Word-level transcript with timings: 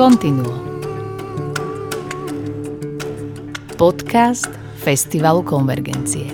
Continuo. 0.00 0.56
Podcast 3.76 4.48
Festivalu 4.80 5.44
Konvergencie. 5.44 6.24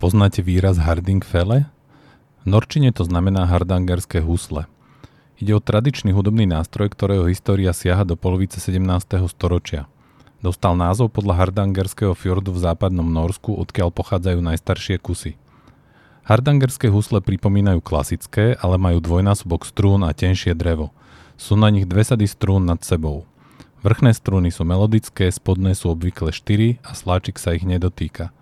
Poznáte 0.00 0.40
výraz 0.40 0.80
Hardingfele? 0.80 1.68
V 2.40 2.46
norčine 2.48 2.96
to 2.96 3.04
znamená 3.04 3.44
hardangerské 3.44 4.24
husle. 4.24 4.64
Ide 5.36 5.52
o 5.52 5.60
tradičný 5.60 6.16
hudobný 6.16 6.48
nástroj, 6.48 6.88
ktorého 6.88 7.28
história 7.28 7.76
siaha 7.76 8.08
do 8.08 8.16
polovice 8.16 8.56
17. 8.56 9.20
storočia– 9.28 9.84
Dostal 10.40 10.72
názov 10.72 11.12
podľa 11.12 11.36
Hardangerského 11.36 12.16
fjordu 12.16 12.56
v 12.56 12.64
západnom 12.64 13.04
Norsku, 13.04 13.60
odkiaľ 13.60 13.92
pochádzajú 13.92 14.40
najstaršie 14.40 14.96
kusy. 14.96 15.36
Hardangerské 16.24 16.88
husle 16.88 17.20
pripomínajú 17.20 17.84
klasické, 17.84 18.56
ale 18.56 18.80
majú 18.80 19.04
dvojnásobok 19.04 19.68
strún 19.68 20.00
a 20.00 20.16
tenšie 20.16 20.56
drevo. 20.56 20.96
Sú 21.36 21.60
na 21.60 21.68
nich 21.68 21.84
dve 21.84 22.08
sady 22.08 22.24
strún 22.24 22.64
nad 22.64 22.80
sebou. 22.80 23.28
Vrchné 23.84 24.16
strúny 24.16 24.48
sú 24.48 24.64
melodické, 24.64 25.28
spodné 25.28 25.76
sú 25.76 25.92
obvykle 25.92 26.32
4 26.32 26.88
a 26.88 26.92
sláčik 26.96 27.36
sa 27.36 27.52
ich 27.52 27.68
nedotýka. 27.68 28.32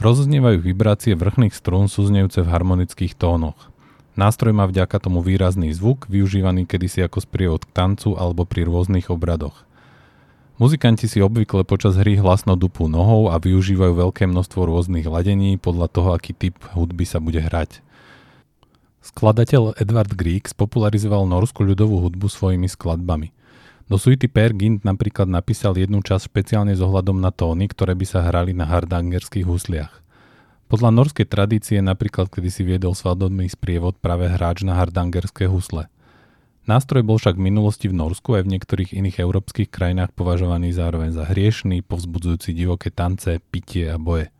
Rozoznievajú 0.00 0.64
vibrácie 0.64 1.12
vrchných 1.12 1.52
strún 1.52 1.92
súznejúce 1.92 2.40
v 2.40 2.52
harmonických 2.52 3.20
tónoch. 3.20 3.68
Nástroj 4.16 4.56
má 4.56 4.64
vďaka 4.64 4.96
tomu 4.96 5.20
výrazný 5.20 5.76
zvuk, 5.76 6.08
využívaný 6.08 6.64
kedysi 6.64 7.04
ako 7.04 7.20
sprievod 7.20 7.68
k 7.68 7.74
tancu 7.76 8.16
alebo 8.16 8.48
pri 8.48 8.64
rôznych 8.64 9.12
obradoch. 9.12 9.68
Muzikanti 10.54 11.10
si 11.10 11.18
obvykle 11.18 11.66
počas 11.66 11.98
hry 11.98 12.14
hlasno 12.14 12.54
dupú 12.54 12.86
nohou 12.86 13.26
a 13.26 13.42
využívajú 13.42 13.98
veľké 14.06 14.30
množstvo 14.30 14.70
rôznych 14.70 15.02
ladení 15.02 15.58
podľa 15.58 15.90
toho, 15.90 16.08
aký 16.14 16.30
typ 16.30 16.54
hudby 16.78 17.02
sa 17.02 17.18
bude 17.18 17.42
hrať. 17.42 17.82
Skladateľ 19.02 19.74
Edward 19.82 20.14
Grieg 20.14 20.46
spopularizoval 20.46 21.26
norskú 21.26 21.66
ľudovú 21.66 22.06
hudbu 22.06 22.30
svojimi 22.30 22.70
skladbami. 22.70 23.34
Do 23.90 23.98
suity 23.98 24.30
Per 24.30 24.54
Gint 24.54 24.86
napríklad 24.86 25.26
napísal 25.26 25.74
jednu 25.74 26.00
časť 26.06 26.30
špeciálne 26.30 26.72
s 26.72 26.80
ohľadom 26.80 27.18
na 27.18 27.34
tóny, 27.34 27.66
ktoré 27.66 27.98
by 27.98 28.06
sa 28.06 28.22
hrali 28.22 28.54
na 28.54 28.64
hardangerských 28.64 29.44
husliach. 29.44 29.92
Podľa 30.70 30.90
norskej 30.94 31.26
tradície 31.28 31.82
napríklad 31.82 32.30
kedy 32.30 32.48
si 32.48 32.62
viedol 32.62 32.94
svadobný 32.94 33.50
sprievod 33.50 33.98
práve 33.98 34.30
hráč 34.30 34.62
na 34.62 34.78
hardangerské 34.78 35.50
husle. 35.50 35.90
Nástroj 36.64 37.04
bol 37.04 37.20
však 37.20 37.36
v 37.36 37.52
minulosti 37.52 37.92
v 37.92 38.00
Norsku 38.00 38.40
aj 38.40 38.48
v 38.48 38.56
niektorých 38.56 38.96
iných 38.96 39.20
európskych 39.20 39.68
krajinách 39.68 40.16
považovaný 40.16 40.72
zároveň 40.72 41.12
za 41.12 41.28
hriešný, 41.28 41.84
povzbudzujúci 41.84 42.56
divoké 42.56 42.88
tance, 42.88 43.36
pitie 43.52 43.92
a 43.92 44.00
boje. 44.00 44.32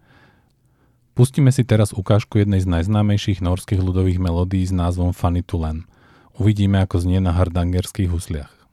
Pustíme 1.13 1.53
si 1.53 1.69
teraz 1.69 1.93
ukážku 1.93 2.41
jednej 2.41 2.65
z 2.65 2.67
najznámejších 2.67 3.45
norských 3.45 3.79
ľudových 3.79 4.19
melódií 4.25 4.65
s 4.65 4.73
názvom 4.73 5.13
Funny 5.13 5.45
to 5.45 5.61
Len. 5.61 5.85
Uvidíme, 6.35 6.81
ako 6.81 7.05
znie 7.05 7.21
na 7.21 7.37
hardangerských 7.37 8.09
husliach. 8.09 8.64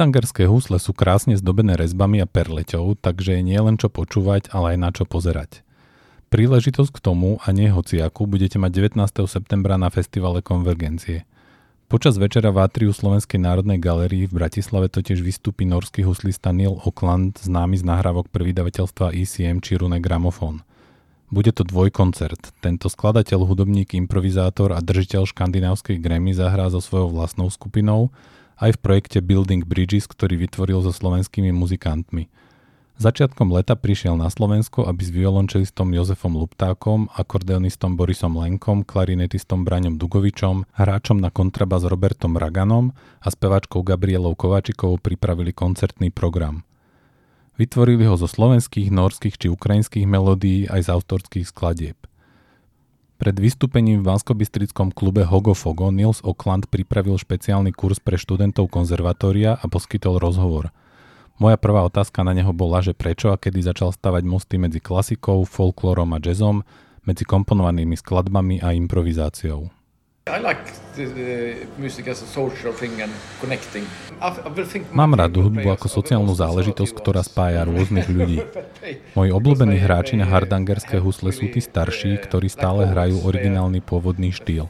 Hardangerské 0.00 0.48
husle 0.48 0.80
sú 0.80 0.96
krásne 0.96 1.36
zdobené 1.36 1.76
rezbami 1.76 2.24
a 2.24 2.26
perleťou, 2.26 2.96
takže 2.96 3.36
je 3.36 3.42
nie 3.44 3.60
len 3.60 3.76
čo 3.76 3.92
počúvať, 3.92 4.48
ale 4.48 4.72
aj 4.72 4.78
na 4.80 4.88
čo 4.96 5.04
pozerať. 5.04 5.60
Príležitosť 6.32 6.88
k 6.88 7.04
tomu 7.04 7.36
a 7.44 7.52
nie 7.52 7.68
hociaku 7.68 8.24
budete 8.24 8.56
mať 8.56 8.96
19. 8.96 8.96
septembra 9.28 9.76
na 9.76 9.92
festivale 9.92 10.40
Konvergencie. 10.40 11.28
Počas 11.92 12.16
večera 12.16 12.48
v 12.48 12.64
Atriu 12.64 12.96
Slovenskej 12.96 13.44
národnej 13.44 13.76
galerii 13.76 14.24
v 14.24 14.40
Bratislave 14.40 14.88
totiž 14.88 15.20
vystúpi 15.20 15.68
norský 15.68 16.00
huslista 16.08 16.48
Neil 16.48 16.80
Oakland, 16.80 17.36
známy 17.36 17.76
z 17.76 17.84
nahrávok 17.84 18.32
pre 18.32 18.48
vydavateľstva 18.48 19.12
ECM 19.12 19.60
či 19.60 19.76
Rune 19.76 20.00
Gramofón. 20.00 20.64
Bude 21.28 21.52
to 21.52 21.60
dvojkoncert. 21.60 22.56
Tento 22.64 22.88
skladateľ, 22.88 23.44
hudobník, 23.44 23.92
improvizátor 23.92 24.72
a 24.72 24.80
držiteľ 24.80 25.28
škandinávskej 25.28 26.00
Grammy 26.00 26.32
zahrá 26.32 26.72
so 26.72 26.80
svojou 26.80 27.12
vlastnou 27.12 27.52
skupinou 27.52 28.08
aj 28.60 28.76
v 28.76 28.82
projekte 28.84 29.18
Building 29.24 29.64
Bridges, 29.64 30.04
ktorý 30.04 30.36
vytvoril 30.44 30.84
so 30.84 30.92
slovenskými 30.92 31.50
muzikantmi. 31.50 32.28
Začiatkom 33.00 33.48
leta 33.48 33.80
prišiel 33.80 34.12
na 34.20 34.28
Slovensko, 34.28 34.84
aby 34.84 35.00
s 35.00 35.08
violončelistom 35.08 35.88
Jozefom 35.96 36.36
Luptákom, 36.36 37.08
akordeonistom 37.16 37.96
Borisom 37.96 38.36
Lenkom, 38.36 38.84
klarinetistom 38.84 39.64
Braňom 39.64 39.96
Dugovičom, 39.96 40.68
hráčom 40.76 41.16
na 41.16 41.32
kontrabas 41.32 41.88
Robertom 41.88 42.36
Raganom 42.36 42.92
a 43.24 43.28
speváčkou 43.32 43.80
Gabrielou 43.80 44.36
Kováčikovou 44.36 45.00
pripravili 45.00 45.56
koncertný 45.56 46.12
program. 46.12 46.60
Vytvorili 47.56 48.04
ho 48.04 48.20
zo 48.20 48.28
slovenských, 48.28 48.92
norských 48.92 49.40
či 49.40 49.46
ukrajinských 49.48 50.04
melódií 50.04 50.68
aj 50.68 50.84
z 50.84 50.88
autorských 50.92 51.48
skladieb. 51.48 52.09
Pred 53.20 53.36
vystúpením 53.36 54.00
v 54.00 54.08
bansko 54.08 54.32
klube 54.96 55.28
Hogo 55.28 55.52
Fogo 55.52 55.92
Nils 55.92 56.24
Okland 56.24 56.72
pripravil 56.72 57.20
špeciálny 57.20 57.76
kurz 57.76 58.00
pre 58.00 58.16
študentov 58.16 58.72
konzervatória 58.72 59.60
a 59.60 59.64
poskytol 59.68 60.16
rozhovor– 60.16 60.72
moja 61.40 61.56
prvá 61.56 61.80
otázka 61.88 62.20
na 62.20 62.36
neho 62.36 62.52
bola, 62.52 62.84
že 62.84 62.92
prečo 62.92 63.32
a 63.32 63.40
kedy 63.40 63.64
začal 63.64 63.96
stavať 63.96 64.28
mosty 64.28 64.60
medzi 64.60 64.76
klasikou, 64.76 65.48
folklórom 65.48 66.12
a 66.12 66.20
jazzom, 66.20 66.60
medzi 67.08 67.24
komponovanými 67.24 67.96
skladbami 67.96 68.60
a 68.60 68.76
improvizáciou. 68.76 69.72
Mám 74.92 75.12
rád 75.16 75.32
hudbu 75.32 75.68
ako 75.72 75.86
sociálnu 75.88 76.36
záležitosť, 76.36 76.92
ktorá 76.92 77.24
spája 77.24 77.64
rôznych 77.64 78.04
ľudí. 78.14 78.44
Moji 79.16 79.30
obľúbení 79.32 79.80
hráči 79.80 80.20
na 80.20 80.28
hardangerské 80.28 81.00
husle 81.00 81.32
sú 81.32 81.48
tí 81.48 81.64
starší, 81.64 82.20
ktorí 82.20 82.52
stále 82.52 82.84
hrajú 82.92 83.24
originálny 83.26 83.80
pôvodný 83.80 84.30
štýl. 84.30 84.68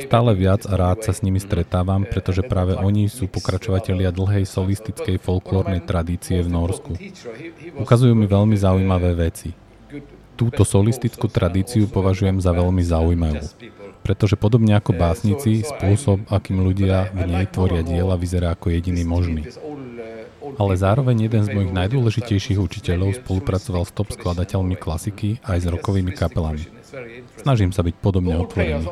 Stále 0.00 0.32
viac 0.32 0.64
a 0.64 0.74
rád 0.74 1.04
sa 1.04 1.12
s 1.12 1.20
nimi 1.20 1.44
stretávam, 1.44 2.08
pretože 2.08 2.40
práve 2.40 2.74
oni 2.74 3.12
sú 3.12 3.28
pokračovatelia 3.28 4.10
dlhej 4.10 4.48
solistickej 4.48 5.20
folklórnej 5.20 5.84
tradície 5.84 6.40
v 6.40 6.48
Norsku. 6.48 6.96
Ukazujú 7.78 8.16
mi 8.16 8.24
veľmi 8.24 8.56
zaujímavé 8.56 9.12
veci. 9.12 9.52
Túto 10.40 10.64
solistickú 10.64 11.28
tradíciu 11.28 11.84
považujem 11.84 12.40
za 12.40 12.56
veľmi 12.56 12.80
zaujímavú 12.80 13.75
pretože 14.06 14.38
podobne 14.38 14.78
ako 14.78 14.94
básnici, 14.94 15.66
spôsob, 15.66 16.30
akým 16.30 16.62
ľudia 16.62 17.10
v 17.10 17.26
nej 17.26 17.50
tvoria 17.50 17.82
diela, 17.82 18.14
vyzerá 18.14 18.54
ako 18.54 18.70
jediný 18.70 19.02
možný. 19.02 19.50
Ale 20.62 20.78
zároveň 20.78 21.26
jeden 21.26 21.42
z 21.42 21.50
mojich 21.50 21.74
najdôležitejších 21.74 22.54
učiteľov 22.62 23.18
spolupracoval 23.18 23.82
s 23.82 23.90
top 23.90 24.14
skladateľmi 24.14 24.78
klasiky 24.78 25.42
aj 25.42 25.58
s 25.58 25.66
rokovými 25.66 26.14
kapelami. 26.14 26.70
Snažím 27.42 27.74
sa 27.74 27.82
byť 27.82 27.98
podobne 27.98 28.38
otvorený. 28.38 28.86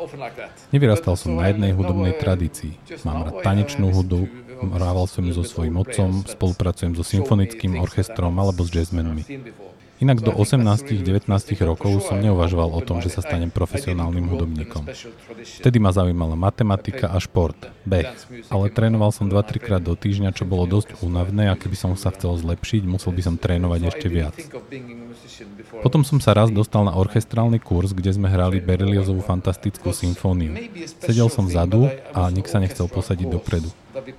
Nevyrastal 0.75 1.15
som 1.15 1.39
na 1.39 1.47
jednej 1.47 1.71
hudobnej 1.71 2.19
tradícii. 2.19 2.75
Mám 3.07 3.31
rád 3.31 3.47
tanečnú 3.47 3.95
hudbu, 3.95 4.27
hrával 4.67 5.07
som 5.07 5.23
ju 5.23 5.31
so 5.31 5.47
svojím 5.47 5.79
otcom, 5.79 6.27
spolupracujem 6.27 6.99
so 6.99 7.07
symfonickým 7.07 7.79
orchestrom 7.79 8.35
alebo 8.35 8.67
s 8.67 8.75
jazzmenmi. 8.75 9.23
Inak 10.03 10.27
do 10.27 10.35
18-19 10.35 11.31
rokov 11.63 12.11
som 12.11 12.19
neuvažoval 12.19 12.75
o 12.75 12.81
tom, 12.83 12.99
že 12.99 13.15
sa 13.15 13.23
stanem 13.23 13.47
profesionálnym 13.47 14.27
hudobníkom. 14.27 14.91
Vtedy 15.63 15.79
ma 15.79 15.95
zaujímala 15.95 16.35
matematika 16.35 17.15
a 17.15 17.23
šport, 17.23 17.55
beh, 17.87 18.11
ale 18.51 18.75
trénoval 18.75 19.15
som 19.15 19.31
2-3 19.31 19.63
krát 19.63 19.83
do 19.83 19.95
týždňa, 19.95 20.35
čo 20.35 20.51
bolo 20.51 20.67
dosť 20.67 20.99
únavné 20.99 21.47
a 21.47 21.55
keby 21.55 21.79
som 21.79 21.93
sa 21.95 22.11
chcel 22.11 22.35
zlepšiť, 22.35 22.83
musel 22.91 23.15
by 23.15 23.23
som 23.23 23.35
trénovať 23.39 23.81
ešte 23.95 24.07
viac. 24.11 24.35
Potom 25.79 26.03
som 26.03 26.19
sa 26.19 26.35
raz 26.35 26.51
dostal 26.51 26.83
na 26.83 26.95
orchestrálny 26.99 27.63
kurz, 27.63 27.95
kde 27.95 28.11
sme 28.11 28.27
hrali 28.27 28.59
Berliozovú 28.59 29.23
fantastickú 29.23 29.95
symfóniu. 29.95 30.59
Sedel 31.07 31.31
som 31.31 31.47
vzadu 31.47 31.87
a 32.11 32.27
nik 32.35 32.51
sa 32.51 32.59
nechcel 32.59 32.91
posadiť 32.91 33.31
dopredu. 33.31 33.71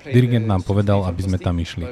Dirigent 0.07 0.48
nám 0.48 0.63
povedal, 0.63 1.04
aby 1.04 1.22
sme 1.27 1.38
tam 1.38 1.60
išli. 1.60 1.83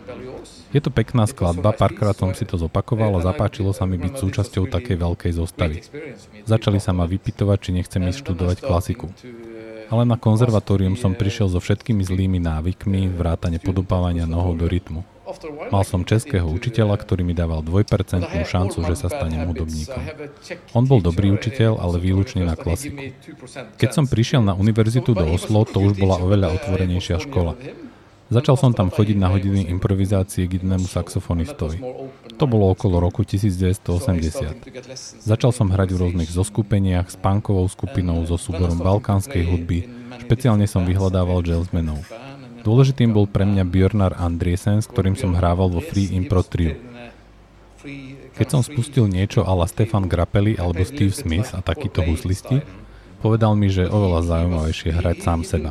Je 0.73 0.81
to 0.81 0.89
pekná 0.89 1.29
skladba, 1.29 1.69
párkrát 1.69 2.17
som 2.17 2.33
si 2.33 2.49
to 2.49 2.57
zopakoval 2.57 3.21
a 3.21 3.25
zapáčilo 3.25 3.77
sa 3.77 3.85
mi 3.85 4.01
byť 4.01 4.13
súčasťou 4.17 4.65
takej 4.73 4.97
veľkej 4.97 5.31
zostavy. 5.37 5.85
Začali 6.49 6.81
sa 6.81 6.97
ma 6.97 7.05
vypitovať, 7.05 7.57
či 7.61 7.69
nechcem 7.77 8.01
ísť 8.09 8.25
študovať 8.25 8.57
klasiku. 8.65 9.13
Ale 9.93 10.09
na 10.09 10.17
konzervatórium 10.17 10.97
som 10.97 11.13
prišiel 11.13 11.53
so 11.53 11.61
všetkými 11.61 12.01
zlými 12.01 12.41
návykmi, 12.41 13.13
vrátane 13.13 13.61
podupávania 13.61 14.25
nohou 14.25 14.57
do 14.57 14.65
rytmu. 14.65 15.05
Mal 15.69 15.83
som 15.87 16.03
českého 16.03 16.45
učiteľa, 16.45 16.99
ktorý 16.99 17.21
mi 17.23 17.37
dával 17.37 17.63
dvojpercentnú 17.63 18.43
šancu, 18.43 18.83
že 18.85 18.95
sa 18.97 19.07
stanem 19.07 19.45
hudobníkom. 19.47 20.01
On 20.73 20.83
bol 20.83 20.99
dobrý 20.99 21.31
učiteľ, 21.31 21.79
ale 21.79 22.01
výlučne 22.01 22.43
na 22.43 22.57
klasiku. 22.57 23.13
Keď 23.77 23.89
som 23.93 24.05
prišiel 24.09 24.41
na 24.41 24.57
univerzitu 24.57 25.13
do 25.15 25.25
Oslo, 25.29 25.63
to 25.63 25.79
už 25.79 25.95
bola 26.01 26.19
oveľa 26.19 26.57
otvorenejšia 26.57 27.23
škola. 27.23 27.55
Začal 28.33 28.57
som 28.57 28.73
tam 28.73 28.89
chodiť 28.89 29.17
na 29.21 29.29
hodiny 29.29 29.69
improvizácie 29.69 30.49
k 30.49 30.57
jednému 30.57 30.89
saxofonistovi. 30.89 31.77
To 32.41 32.49
bolo 32.49 32.73
okolo 32.73 32.97
roku 32.97 33.21
1980. 33.21 35.21
Začal 35.21 35.51
som 35.53 35.69
hrať 35.69 35.93
v 35.93 35.97
rôznych 36.01 36.33
zoskupeniach 36.33 37.13
s 37.13 37.15
punkovou 37.21 37.69
skupinou 37.69 38.25
so 38.25 38.41
súborom 38.41 38.81
balkánskej 38.81 39.45
hudby, 39.45 39.85
špeciálne 40.25 40.65
som 40.65 40.81
vyhľadával 40.81 41.45
jazzmenov. 41.45 42.01
Dôležitým 42.65 43.13
bol 43.13 43.29
pre 43.29 43.45
mňa 43.45 43.69
Björnar 43.69 44.17
Andriesen, 44.17 44.81
s 44.81 44.89
ktorým 44.89 45.13
som 45.13 45.37
hrával 45.37 45.69
vo 45.69 45.83
Free 45.83 46.17
Impro 46.17 46.41
Trio. 46.41 46.73
Keď 48.33 48.47
som 48.49 48.65
spustil 48.65 49.11
niečo 49.11 49.45
ala 49.45 49.69
Stefan 49.69 50.09
Grappelli 50.09 50.57
alebo 50.57 50.81
Steve 50.81 51.13
Smith 51.13 51.53
a 51.53 51.61
takíto 51.61 52.01
huslisti, 52.01 52.65
povedal 53.21 53.53
mi, 53.53 53.69
že 53.69 53.85
je 53.85 53.93
oveľa 53.93 54.25
zaujímavejšie 54.25 54.89
hrať 54.89 55.17
sám 55.21 55.45
seba. 55.45 55.69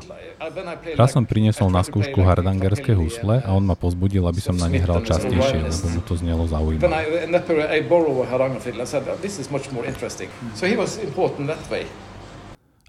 Raz 0.98 1.14
som 1.14 1.22
priniesol 1.22 1.70
na 1.70 1.86
skúšku 1.86 2.18
hardangerské 2.18 2.98
husle 2.98 3.46
a 3.46 3.54
on 3.54 3.62
ma 3.62 3.78
pozbudil, 3.78 4.26
aby 4.26 4.42
som 4.42 4.58
na 4.58 4.66
ne 4.66 4.82
hral 4.82 5.06
častejšie, 5.06 5.70
lebo 5.70 5.86
mu 5.94 6.00
to 6.02 6.18
znelo 6.18 6.50
zaujímavé. 6.50 7.30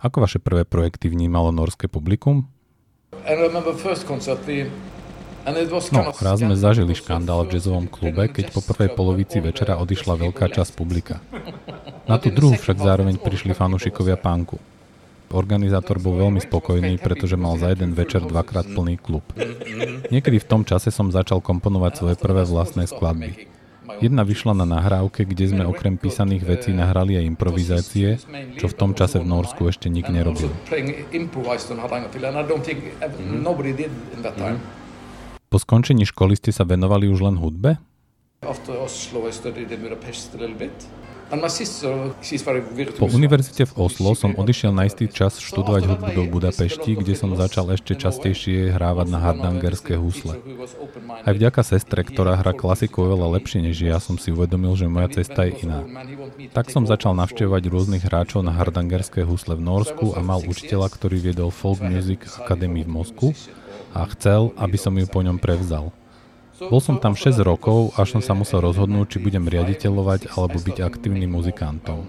Ako 0.04 0.18
vaše 0.20 0.40
prvé 0.42 0.66
projekty 0.66 1.14
vnímalo 1.14 1.54
norské 1.54 1.86
publikum? 1.86 2.50
No, 5.94 6.02
raz 6.10 6.38
sme 6.40 6.56
zažili 6.56 6.96
škandál 6.98 7.46
v 7.46 7.60
jazzovom 7.60 7.86
klube, 7.86 8.32
keď 8.34 8.50
po 8.50 8.66
prvej 8.66 8.96
polovici 8.98 9.44
večera 9.44 9.78
odišla 9.78 10.18
veľká 10.18 10.50
časť 10.50 10.72
publika. 10.74 11.22
Na 12.10 12.18
tú 12.18 12.34
druhú 12.34 12.58
však 12.58 12.82
zároveň 12.82 13.22
prišli 13.22 13.54
fanúšikovia 13.54 14.18
pánku. 14.18 14.58
Organizátor 15.34 15.98
bol 15.98 16.22
veľmi 16.22 16.38
spokojný, 16.46 17.02
pretože 17.02 17.34
mal 17.34 17.58
za 17.58 17.74
jeden 17.74 17.98
večer 17.98 18.22
dvakrát 18.22 18.70
plný 18.70 19.02
klub. 19.02 19.26
Niekedy 20.13 20.38
v 20.38 20.48
tom 20.48 20.62
čase 20.62 20.94
som 20.94 21.10
začal 21.10 21.42
komponovať 21.42 21.92
svoje 21.98 22.16
prvé 22.22 22.46
vlastné 22.46 22.86
skladby. 22.86 23.50
Jedna 24.00 24.24
vyšla 24.24 24.54
na 24.56 24.66
nahrávke, 24.66 25.28
kde 25.28 25.52
sme 25.52 25.63
okrem 25.68 26.00
písaných 26.00 26.44
vecí 26.48 26.70
nahrali 26.72 27.20
aj 27.20 27.25
improvizácie, 27.28 28.16
čo 28.56 28.72
v 28.72 28.78
tom 28.78 28.96
čase 28.96 29.20
v 29.20 29.28
Norsku 29.28 29.68
ešte 29.68 29.92
nik 29.92 30.08
nerobil. 30.08 30.50
Po 35.50 35.58
skončení 35.62 36.04
školy 36.10 36.34
ste 36.40 36.50
sa 36.56 36.63
venovali 36.66 37.06
už 37.12 37.20
len 37.28 37.38
hudbe? 37.38 37.78
Po 43.00 43.08
univerzite 43.10 43.65
v 43.65 43.74
Oslo 43.80 44.13
som 44.13 44.38
odišiel 44.38 44.70
na 44.70 44.86
istý 44.86 45.10
čas 45.10 45.42
študovať 45.42 45.82
hudbu 45.89 46.10
do 46.13 46.24
Budapešti, 46.30 46.94
kde 46.94 47.18
som 47.18 47.34
začal 47.34 47.74
ešte 47.74 47.98
častejšie 47.98 48.75
hrávať 48.75 49.08
na 49.10 49.18
hardangerské 49.18 49.98
husle. 49.98 50.38
Aj 51.25 51.34
vďaka 51.34 51.62
sestre, 51.65 52.06
ktorá 52.06 52.38
hrá 52.38 52.53
klasiku 52.53 53.10
oveľa 53.10 53.42
lepšie 53.42 53.65
než 53.65 53.82
ja, 53.82 53.98
som 53.98 54.22
si 54.22 54.30
uvedomil, 54.30 54.77
že 54.77 54.86
moja 54.86 55.10
cesta 55.24 55.50
je 55.50 55.65
iná. 55.65 55.82
Tak 56.53 56.70
som 56.70 56.86
začal 56.86 57.18
navštevovať 57.18 57.63
rôznych 57.65 58.03
hráčov 58.06 58.46
na 58.46 58.53
hardangerské 58.53 59.25
husle 59.25 59.58
v 59.58 59.65
Norsku 59.65 60.13
a 60.13 60.22
mal 60.22 60.44
učiteľa, 60.44 60.92
ktorý 60.94 61.18
viedol 61.18 61.50
Folk 61.50 61.82
Music 61.82 62.30
Academy 62.38 62.86
v 62.86 62.94
Mosku 62.94 63.34
a 63.94 64.06
chcel, 64.13 64.53
aby 64.58 64.77
som 64.77 64.94
ju 64.94 65.10
po 65.10 65.25
ňom 65.25 65.42
prevzal. 65.42 65.89
Bol 66.70 66.82
som 66.84 67.00
tam 67.00 67.17
6 67.17 67.39
rokov, 67.41 67.96
až 67.98 68.20
som 68.20 68.22
sa 68.22 68.34
musel 68.38 68.62
rozhodnúť, 68.63 69.17
či 69.17 69.24
budem 69.24 69.48
riaditeľovať 69.48 70.36
alebo 70.38 70.58
byť 70.62 70.77
aktívnym 70.84 71.32
muzikantom. 71.32 72.05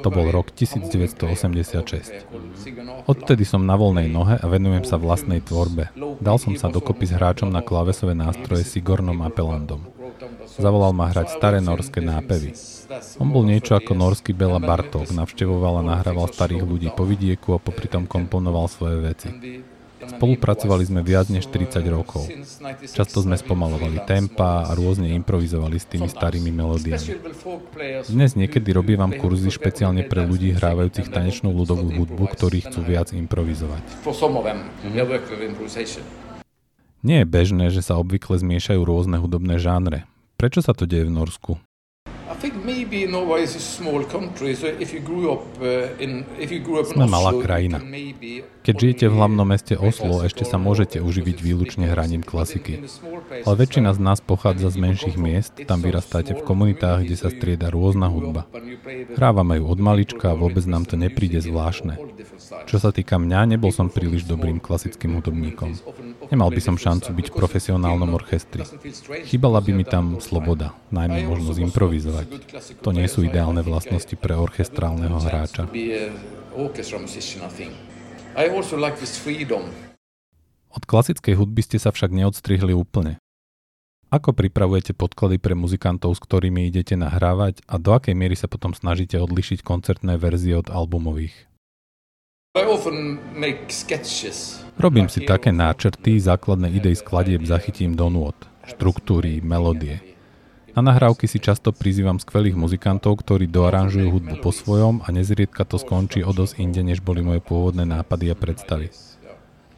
To 0.00 0.08
bol 0.08 0.30
rok 0.30 0.54
1986. 0.54 2.22
Odtedy 3.10 3.42
som 3.42 3.66
na 3.66 3.74
voľnej 3.74 4.06
nohe 4.06 4.38
a 4.38 4.46
venujem 4.46 4.86
sa 4.86 4.94
vlastnej 4.94 5.42
tvorbe. 5.42 5.90
Dal 6.22 6.38
som 6.38 6.54
sa 6.54 6.70
dokopy 6.70 7.10
s 7.10 7.16
hráčom 7.18 7.50
na 7.50 7.58
klávesové 7.58 8.14
nástroje 8.14 8.62
Sigornom 8.62 9.18
Apelandom. 9.26 9.90
Zavolal 10.46 10.92
ma 10.92 11.08
hrať 11.10 11.34
staré 11.34 11.58
norské 11.58 12.04
nápevy. 12.04 12.52
On 13.22 13.28
bol 13.30 13.46
niečo 13.46 13.74
ako 13.74 13.96
norský 13.96 14.36
Bela 14.36 14.60
Bartok, 14.60 15.10
navštevoval 15.10 15.80
a 15.80 15.88
nahrával 15.96 16.28
starých 16.28 16.64
ľudí 16.66 16.88
po 16.92 17.08
vidieku 17.08 17.56
a 17.56 17.62
popri 17.62 17.88
tom 17.88 18.04
komponoval 18.04 18.68
svoje 18.68 18.98
veci. 19.00 19.28
Spolupracovali 20.00 20.84
sme 20.88 21.00
viac 21.04 21.28
než 21.28 21.52
30 21.52 21.84
rokov. 21.92 22.24
Často 22.88 23.20
sme 23.20 23.36
spomalovali 23.36 24.00
tempa 24.08 24.64
a 24.64 24.72
rôzne 24.72 25.12
improvizovali 25.12 25.76
s 25.76 25.84
tými 25.84 26.08
starými 26.08 26.48
melódiami. 26.48 27.20
Dnes 28.08 28.32
niekedy 28.32 28.72
robievam 28.72 29.12
kurzy 29.12 29.52
špeciálne 29.52 30.08
pre 30.08 30.24
ľudí 30.24 30.56
hrávajúcich 30.56 31.12
tanečnú 31.12 31.52
ľudovú 31.52 31.92
hudbu, 31.92 32.24
ktorí 32.32 32.64
chcú 32.64 32.80
viac 32.80 33.12
improvizovať. 33.12 33.82
Nie 37.00 37.24
je 37.24 37.26
bežné, 37.28 37.72
že 37.72 37.80
sa 37.80 37.96
obvykle 37.96 38.36
zmiešajú 38.36 38.80
rôzne 38.84 39.16
hudobné 39.16 39.56
žánre. 39.56 40.04
Prečo 40.36 40.60
sa 40.60 40.72
to 40.76 40.84
deje 40.84 41.08
v 41.08 41.12
Norsku? 41.12 41.56
Sme 46.88 47.04
malá 47.04 47.36
krajina. 47.36 47.78
Keď 48.64 48.74
žijete 48.80 49.04
v 49.12 49.14
hlavnom 49.16 49.44
meste 49.44 49.76
Oslo, 49.76 50.24
ešte 50.24 50.48
sa 50.48 50.56
môžete 50.56 51.04
uživiť 51.04 51.36
výlučne 51.36 51.92
hraním 51.92 52.24
klasiky. 52.24 52.80
Ale 53.44 53.54
väčšina 53.60 53.92
z 53.92 54.00
nás 54.00 54.24
pochádza 54.24 54.72
z 54.72 54.76
menších 54.80 55.20
miest, 55.20 55.52
tam 55.68 55.84
vyrastáte 55.84 56.32
v 56.32 56.40
komunitách, 56.40 57.04
kde 57.04 57.16
sa 57.20 57.28
strieda 57.28 57.68
rôzna 57.68 58.08
hudba. 58.08 58.48
Hrávame 59.20 59.60
ju 59.60 59.64
od 59.68 59.76
malička 59.76 60.32
a 60.32 60.38
vôbec 60.38 60.64
nám 60.64 60.88
to 60.88 60.96
nepríde 60.96 61.44
zvláštne. 61.44 62.00
Čo 62.64 62.80
sa 62.80 62.88
týka 62.88 63.20
mňa, 63.20 63.52
nebol 63.52 63.68
som 63.68 63.92
príliš 63.92 64.24
dobrým 64.24 64.64
klasickým 64.64 65.20
hudobníkom. 65.20 65.76
Nemal 66.32 66.48
by 66.48 66.60
som 66.62 66.80
šancu 66.80 67.12
byť 67.12 67.26
v 67.28 67.36
profesionálnom 67.36 68.16
orchestri. 68.16 68.64
Chýbala 69.28 69.60
by 69.60 69.70
mi 69.76 69.84
tam 69.84 70.22
sloboda, 70.24 70.72
najmä 70.88 71.26
možnosť 71.26 71.58
improvizovať. 71.68 72.29
To 72.86 72.94
nie 72.94 73.10
sú 73.10 73.26
ideálne 73.26 73.60
vlastnosti 73.66 74.14
pre 74.14 74.38
orchestrálneho 74.38 75.18
hráča. 75.18 75.66
Od 80.70 80.82
klasickej 80.86 81.34
hudby 81.34 81.60
ste 81.66 81.78
sa 81.82 81.90
však 81.90 82.14
neodstrihli 82.14 82.70
úplne. 82.70 83.18
Ako 84.10 84.34
pripravujete 84.34 84.90
podklady 84.90 85.38
pre 85.38 85.54
muzikantov, 85.54 86.18
s 86.18 86.20
ktorými 86.22 86.66
idete 86.66 86.98
nahrávať 86.98 87.62
a 87.70 87.78
do 87.78 87.94
akej 87.94 88.18
miery 88.18 88.34
sa 88.34 88.50
potom 88.50 88.74
snažíte 88.74 89.14
odlišiť 89.18 89.62
koncertné 89.62 90.18
verzie 90.18 90.58
od 90.58 90.66
albumových? 90.66 91.46
Robím 94.74 95.06
si 95.06 95.20
také 95.22 95.50
náčrty, 95.54 96.18
základné 96.18 96.74
idei 96.74 96.98
skladieb 96.98 97.46
zachytím 97.46 97.94
do 97.94 98.10
nôd, 98.10 98.34
štruktúry, 98.66 99.38
melódie. 99.38 100.18
Na 100.70 100.86
nahrávky 100.86 101.26
si 101.26 101.42
často 101.42 101.74
prizývam 101.74 102.22
skvelých 102.22 102.54
muzikantov, 102.54 103.18
ktorí 103.26 103.50
doaranžujú 103.50 104.06
hudbu 104.06 104.34
po 104.38 104.54
svojom 104.54 105.02
a 105.02 105.10
nezriedka 105.10 105.66
to 105.66 105.82
skončí 105.82 106.22
o 106.22 106.30
dosť 106.30 106.62
inde, 106.62 106.86
než 106.86 107.02
boli 107.02 107.26
moje 107.26 107.42
pôvodné 107.42 107.82
nápady 107.82 108.30
a 108.30 108.36
predstavy. 108.38 108.94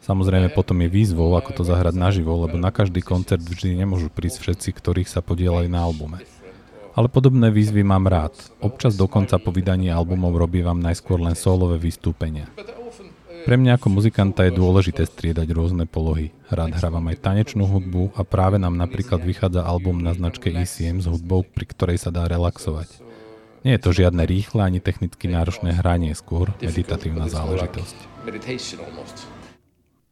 Samozrejme 0.03 0.51
potom 0.53 0.83
je 0.83 0.91
výzvou, 0.91 1.33
ako 1.33 1.55
to 1.55 1.63
zahrať 1.63 1.95
naživo, 1.95 2.35
lebo 2.45 2.59
na 2.59 2.69
každý 2.69 2.99
koncert 2.99 3.41
vždy 3.41 3.79
nemôžu 3.79 4.11
prísť 4.11 4.43
všetci, 4.43 4.69
ktorých 4.75 5.09
sa 5.09 5.23
podielali 5.23 5.71
na 5.71 5.81
albume. 5.81 6.21
Ale 6.93 7.09
podobné 7.09 7.49
výzvy 7.49 7.81
mám 7.81 8.05
rád. 8.05 8.37
Občas 8.61 8.93
dokonca 8.93 9.41
po 9.41 9.49
vydaní 9.49 9.89
albumov 9.89 10.37
robím 10.37 10.77
najskôr 10.77 11.17
len 11.17 11.33
solové 11.33 11.81
vystúpenia. 11.81 12.45
Pre 13.43 13.59
mňa 13.59 13.75
ako 13.75 13.99
muzikanta 13.99 14.47
je 14.47 14.55
dôležité 14.55 15.03
striedať 15.03 15.51
rôzne 15.51 15.83
polohy. 15.83 16.31
Rád 16.47 16.79
hrávam 16.79 17.03
aj 17.11 17.27
tanečnú 17.27 17.67
hudbu 17.67 18.15
a 18.15 18.23
práve 18.23 18.55
nám 18.55 18.79
napríklad 18.79 19.19
vychádza 19.19 19.67
album 19.67 19.99
na 19.99 20.15
značke 20.15 20.47
ECM 20.47 21.03
s 21.03 21.11
hudbou, 21.11 21.43
pri 21.43 21.67
ktorej 21.67 21.99
sa 21.99 22.07
dá 22.07 22.23
relaxovať. 22.23 23.03
Nie 23.67 23.75
je 23.75 23.83
to 23.83 23.91
žiadne 23.91 24.23
rýchle 24.23 24.63
ani 24.63 24.79
technicky 24.79 25.27
náročné 25.27 25.75
hranie, 25.75 26.15
skôr 26.15 26.55
meditatívna 26.63 27.27
záležitosť. 27.27 28.23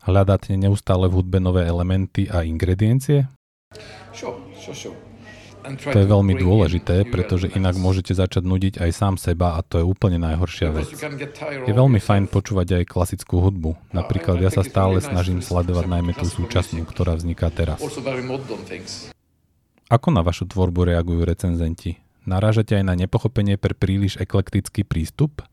Hľadáte 0.03 0.51
neustále 0.59 1.07
v 1.07 1.23
hudbe 1.23 1.39
nové 1.39 1.63
elementy 1.63 2.27
a 2.27 2.43
ingrediencie? 2.43 3.31
Sure, 4.11 4.35
sure, 4.59 4.75
sure. 4.75 5.10
To 5.61 5.97
je 5.97 6.07
veľmi 6.07 6.33
dôležité, 6.37 7.05
pretože 7.07 7.53
inak 7.53 7.77
môžete 7.77 8.17
začať 8.17 8.43
nudiť 8.43 8.73
aj 8.81 8.89
sám 8.91 9.15
seba 9.21 9.57
a 9.57 9.61
to 9.61 9.81
je 9.81 9.85
úplne 9.85 10.17
najhoršia 10.17 10.73
vec. 10.73 10.89
Je 11.65 11.73
veľmi 11.73 12.01
fajn 12.01 12.27
počúvať 12.33 12.81
aj 12.81 12.89
klasickú 12.89 13.39
hudbu. 13.39 13.77
Napríklad 13.93 14.41
ja 14.41 14.49
sa 14.49 14.65
stále 14.65 14.97
snažím 14.99 15.45
sledovať 15.45 15.85
najmä 15.85 16.17
tú 16.17 16.25
súčasnú, 16.25 16.83
ktorá 16.85 17.13
vzniká 17.13 17.53
teraz. 17.53 17.77
Ako 19.91 20.07
na 20.09 20.23
vašu 20.23 20.47
tvorbu 20.47 20.87
reagujú 20.87 21.27
recenzenti? 21.27 21.99
Narážate 22.23 22.77
aj 22.77 22.85
na 22.85 22.93
nepochopenie 22.95 23.57
pre 23.57 23.73
príliš 23.73 24.15
eklektický 24.21 24.85
prístup? 24.85 25.43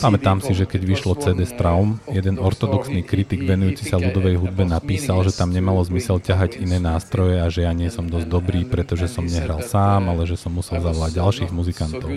Pamätám 0.00 0.38
si, 0.40 0.54
že 0.56 0.64
keď 0.64 0.82
vyšlo 0.86 1.12
CD 1.18 1.44
Straum, 1.44 2.00
jeden 2.08 2.40
ortodoxný 2.40 3.04
kritik 3.04 3.44
venujúci 3.44 3.84
sa 3.84 4.00
ľudovej 4.00 4.40
hudbe 4.40 4.64
napísal, 4.64 5.20
že 5.26 5.34
tam 5.34 5.52
nemalo 5.52 5.82
zmysel 5.84 6.22
ťahať 6.22 6.62
iné 6.62 6.80
nástroje 6.80 7.42
a 7.42 7.50
že 7.52 7.66
ja 7.66 7.72
nie 7.76 7.92
som 7.92 8.08
dosť 8.08 8.28
dobrý, 8.30 8.64
pretože 8.64 9.10
som 9.10 9.26
nehral 9.26 9.60
sám, 9.60 10.08
ale 10.08 10.24
že 10.24 10.40
som 10.40 10.54
musel 10.54 10.80
zavolať 10.80 11.20
ďalších 11.20 11.50
muzikantov. 11.52 12.08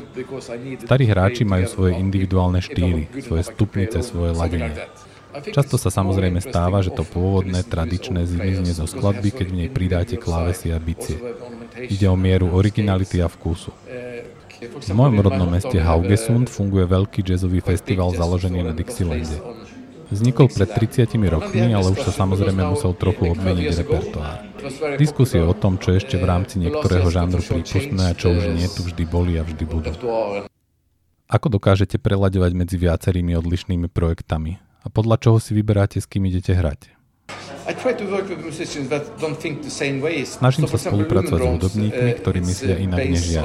Starí 0.86 1.06
hráči 1.10 1.44
majú 1.44 1.66
svoje 1.68 1.98
individuálne 2.00 2.64
štýly, 2.64 3.10
svoje 3.26 3.44
stupnice, 3.44 4.00
svoje 4.06 4.32
ladenie. 4.32 4.72
Často 5.32 5.80
sa 5.80 5.88
samozrejme 5.88 6.44
stáva, 6.44 6.84
že 6.84 6.92
to 6.92 7.08
pôvodné, 7.08 7.64
tradičné 7.64 8.28
zmizne 8.28 8.76
zo 8.76 8.84
skladby, 8.84 9.32
keď 9.32 9.48
v 9.48 9.58
nej 9.64 9.70
pridáte 9.72 10.16
klávesy 10.20 10.76
a 10.76 10.80
bicie. 10.80 11.16
Ide 11.80 12.12
o 12.12 12.20
mieru 12.20 12.52
originality 12.52 13.24
a 13.24 13.32
vkusu. 13.32 13.72
V 14.62 14.94
mojom 14.94 15.18
rodnom 15.26 15.50
meste 15.50 15.82
Haugesund 15.82 16.46
funguje 16.46 16.86
veľký 16.86 17.26
jazzový 17.26 17.66
festival 17.66 18.14
založený 18.14 18.62
na 18.62 18.78
Dixilande. 18.78 19.42
Vznikol 20.14 20.54
pred 20.54 20.70
30 20.70 21.18
rokmi, 21.34 21.74
ale 21.74 21.88
už 21.90 22.06
sa 22.06 22.14
samozrejme 22.14 22.70
musel 22.70 22.94
trochu 22.94 23.34
obmeniť 23.34 23.68
repertoár. 23.82 24.38
Diskusie 25.02 25.42
o 25.42 25.58
tom, 25.58 25.82
čo 25.82 25.98
ešte 25.98 26.22
v 26.22 26.30
rámci 26.30 26.62
niektorého 26.62 27.10
žánru 27.10 27.42
prípustné 27.42 28.14
a 28.14 28.14
čo 28.14 28.38
už 28.38 28.54
nie, 28.54 28.70
tu 28.70 28.86
vždy 28.86 29.04
boli 29.10 29.42
a 29.42 29.44
vždy 29.48 29.64
budú. 29.66 29.90
Ako 31.26 31.48
dokážete 31.50 31.98
prelaďovať 31.98 32.52
medzi 32.54 32.78
viacerými 32.78 33.34
odlišnými 33.42 33.90
projektami? 33.90 34.62
A 34.86 34.94
podľa 34.94 35.18
čoho 35.18 35.38
si 35.42 35.58
vyberáte, 35.58 35.98
s 35.98 36.06
kým 36.06 36.30
idete 36.30 36.54
hrať? 36.54 37.01
Snažím 40.26 40.66
sa 40.66 40.78
spolupracovať 40.82 41.40
s 41.40 41.50
hudobníkmi, 41.54 42.10
uh, 42.10 42.18
ktorí 42.18 42.40
myslia 42.42 42.76
inak 42.82 43.00
než 43.06 43.26
ja. 43.30 43.44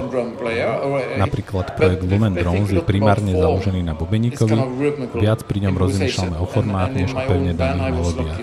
Napríklad 1.20 1.76
projekt 1.76 2.02
Lumen 2.08 2.32
Drones 2.32 2.72
je 2.72 2.80
primárne 2.80 3.36
založený 3.36 3.84
na 3.84 3.92
bubeníkovi, 3.92 4.56
viac 5.20 5.44
pri 5.44 5.58
ňom 5.68 5.74
rozmýšľame 5.76 6.36
o 6.40 6.46
formách 6.48 6.92
než 6.96 7.10
o 7.12 7.20
pevne 7.28 7.52
daných 7.52 7.88
melódiách. 7.92 8.38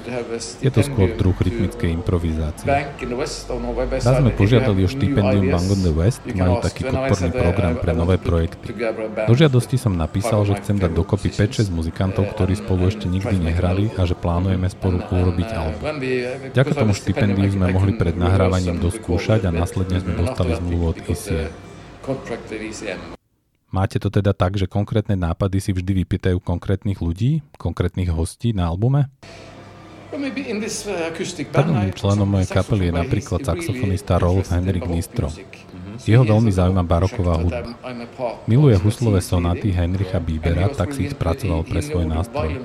Je 0.61 0.69
to 0.69 0.81
skôr 0.85 1.09
druh 1.17 1.33
rytmickej 1.33 1.89
improvizácie. 1.89 2.69
Raz 2.69 4.15
sme 4.21 4.31
požiadali 4.35 4.85
o 4.85 4.89
štipendium 4.89 5.49
Bang 5.49 5.67
on 5.73 5.81
the 5.81 5.93
West, 5.93 6.21
majú 6.37 6.61
taký 6.61 6.85
podporný 6.85 7.29
program 7.33 7.73
pre 7.81 7.91
nové 7.97 8.15
projekty. 8.21 8.77
Do 9.25 9.33
žiadosti 9.33 9.81
som 9.81 9.97
napísal, 9.97 10.45
že 10.45 10.59
chcem 10.61 10.77
dať 10.77 10.91
dokopy 10.93 11.33
5-6 11.33 11.73
muzikantov, 11.73 12.29
ktorí 12.37 12.53
spolu 12.61 12.93
ešte 12.93 13.09
nikdy 13.09 13.41
nehrali 13.41 13.89
a 13.97 14.05
že 14.05 14.13
plánujeme 14.13 14.69
spolu 14.69 15.01
urobiť 15.01 15.49
album. 15.53 15.72
Vďaka 16.53 16.71
tomu 16.75 16.93
štipendiu 16.93 17.49
sme 17.49 17.73
mohli 17.73 17.93
pred 17.97 18.13
nahrávaním 18.13 18.77
doskúšať 18.77 19.47
a 19.47 19.51
následne 19.53 20.01
sme 20.01 20.13
dostali 20.17 20.53
zmluvu 20.57 20.85
od 20.93 20.97
ECM. 21.07 21.51
Máte 23.73 23.97
to 23.97 24.13
teda 24.13 24.37
tak, 24.37 24.53
že 24.53 24.69
konkrétne 24.69 25.17
nápady 25.17 25.57
si 25.57 25.73
vždy 25.73 26.05
vypýtajú 26.05 26.37
konkrétnych 26.37 27.01
ľudí, 27.01 27.41
konkrétnych 27.57 28.13
hostí 28.13 28.53
na 28.53 28.69
albume? 28.69 29.09
Prvým 30.13 31.89
členom 31.97 32.29
mojej 32.29 32.49
kapely 32.53 32.93
je 32.93 32.93
napríklad 32.93 33.41
saxofonista 33.41 34.21
Rolf 34.21 34.53
Henrik 34.53 34.85
Nistro. 34.85 35.33
Jeho 36.03 36.23
veľmi 36.27 36.51
zaujíma 36.51 36.83
baroková 36.83 37.39
hudba. 37.39 37.63
Miluje 38.43 38.75
huslové 38.75 39.23
sonaty 39.23 39.71
Henricha 39.71 40.19
Bíbera, 40.19 40.67
tak 40.67 40.91
si 40.91 41.07
ich 41.07 41.15
spracoval 41.15 41.63
pre 41.63 41.79
svoj 41.79 42.05
nástroj. 42.07 42.59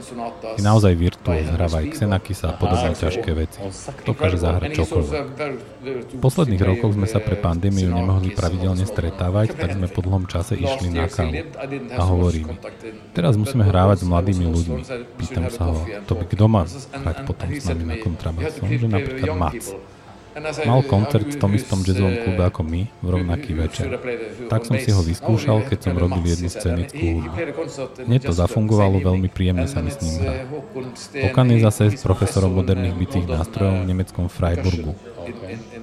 Je 0.59 0.63
naozaj 0.63 0.93
virtuóz, 0.99 1.47
hráva 1.55 1.83
aj 1.83 1.95
Xenakisa 1.95 2.51
a 2.51 2.59
podobné 2.59 2.99
ťažké 2.99 3.31
veci. 3.39 3.59
Dokáže 4.03 4.39
zahrať 4.43 4.71
čokoľvek. 4.83 5.23
V 6.15 6.21
posledných 6.21 6.63
rokoch 6.63 6.93
sme 6.99 7.07
sa 7.07 7.23
pre 7.23 7.39
pandémiu 7.39 7.95
nemohli 7.95 8.35
pravidelne 8.35 8.83
stretávať, 8.83 9.55
tak 9.55 9.79
sme 9.79 9.87
po 9.87 10.03
dlhom 10.03 10.27
čase 10.27 10.59
išli 10.59 10.91
na 10.91 11.07
kávu. 11.07 11.33
A 11.95 12.03
hovorí 12.03 12.43
mi, 12.43 12.55
teraz 13.15 13.39
musíme 13.39 13.63
hrávať 13.63 14.03
s 14.03 14.05
mladými 14.07 14.47
ľuďmi. 14.51 14.81
Pýtam 15.15 15.47
sa 15.49 15.71
ho, 15.71 15.87
to 16.11 16.13
by 16.19 16.25
kto 16.27 16.45
má 16.51 16.63
hrať 16.67 17.17
potom 17.23 17.49
s 17.55 17.65
nami 17.71 17.85
na 17.87 17.97
kontrabasom, 18.03 18.67
že 18.67 18.87
napríklad 18.91 19.35
Mac. 19.39 19.63
Mal 20.39 20.81
koncert 20.87 21.27
v 21.27 21.39
tom 21.39 21.53
istom 21.55 21.83
jazzovom 21.83 22.15
klube 22.23 22.43
ako 22.47 22.63
my 22.63 22.81
v 23.03 23.09
rovnaký 23.09 23.53
večer. 23.59 23.99
Tak 24.47 24.65
som 24.69 24.79
si 24.79 24.91
ho 24.95 25.03
vyskúšal, 25.03 25.67
keď 25.67 25.79
som 25.91 25.95
robil 25.99 26.23
jednu 26.23 26.49
scenickú 26.49 27.05
hudbu. 27.19 27.37
Hneď 28.07 28.31
to 28.31 28.35
zafungovalo, 28.35 29.03
veľmi 29.03 29.29
príjemne 29.29 29.67
sa 29.67 29.83
mi 29.83 29.91
s 29.91 29.99
ním 29.99 30.15
hrá. 30.23 30.35
Pokan 31.29 31.49
je 31.51 31.59
zase 31.63 31.83
s 31.93 32.01
profesorom 32.03 32.55
moderných 32.55 32.95
bytých 32.95 33.27
nástrojov 33.27 33.83
v 33.83 33.89
nemeckom 33.91 34.27
Freiburgu. 34.31 34.95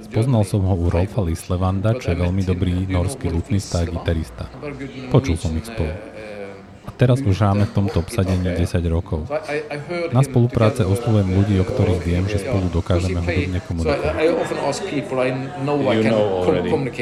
Poznal 0.10 0.44
som 0.48 0.64
ho 0.64 0.74
u 0.74 0.88
Rolfa 0.88 1.22
Lislevanda, 1.22 1.94
čo 2.00 2.16
je 2.16 2.18
veľmi 2.18 2.44
dobrý 2.48 2.88
norský 2.88 3.30
lutnista 3.30 3.84
a 3.84 3.90
gitarista. 3.90 4.48
Počul 5.12 5.36
som 5.36 5.54
ich 5.60 5.68
spolu. 5.68 6.15
Teraz 6.96 7.20
už 7.20 7.36
hráme 7.36 7.68
v 7.68 7.74
tomto 7.76 8.00
obsadení 8.00 8.56
10 8.56 8.80
rokov. 8.88 9.28
Na 10.16 10.24
spolupráce 10.24 10.88
oslovujem 10.88 11.28
ľudí, 11.28 11.60
o 11.60 11.68
ktorých 11.68 12.02
viem, 12.08 12.24
že 12.24 12.40
spolu 12.40 12.72
dokážeme 12.72 13.20
hudobne 13.20 13.60
komunikovať. 13.68 14.16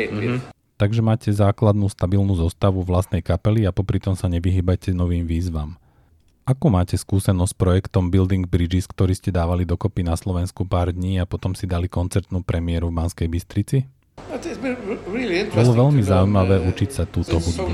Mm-hmm. 0.10 0.38
Takže 0.74 1.02
máte 1.06 1.30
základnú 1.30 1.86
stabilnú 1.94 2.34
zostavu 2.34 2.82
vlastnej 2.82 3.22
kapely 3.22 3.70
a 3.70 3.72
popri 3.72 4.02
tom 4.02 4.18
sa 4.18 4.26
nevyhybajte 4.26 4.90
novým 4.98 5.30
výzvam. 5.30 5.78
Ako 6.44 6.68
máte 6.68 7.00
skúsenosť 7.00 7.56
s 7.56 7.60
projektom 7.62 8.12
Building 8.12 8.44
Bridges, 8.50 8.84
ktorý 8.84 9.16
ste 9.16 9.32
dávali 9.32 9.64
dokopy 9.64 10.04
na 10.04 10.20
Slovensku 10.20 10.68
pár 10.68 10.92
dní 10.92 11.16
a 11.22 11.30
potom 11.30 11.56
si 11.56 11.64
dali 11.64 11.88
koncertnú 11.88 12.44
premiéru 12.44 12.92
v 12.92 13.00
Banskej 13.00 13.32
Bystrici? 13.32 13.88
Bolo 15.54 15.72
veľmi 15.74 16.02
zaujímavé 16.06 16.62
uh, 16.62 16.70
učiť 16.70 16.90
sa 16.90 17.04
túto 17.06 17.38
hudbu. 17.38 17.70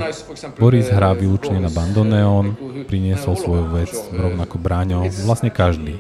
Boris 0.60 0.88
hrá 0.88 1.12
výlučne 1.16 1.60
na 1.60 1.68
bandoneón, 1.72 2.56
priniesol 2.88 3.36
svoju 3.36 3.66
vec, 3.76 3.92
rovnako 4.12 4.56
Bráňo, 4.60 5.08
vlastne 5.24 5.52
každý. 5.52 6.00